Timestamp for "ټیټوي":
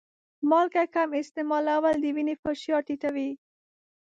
2.87-3.29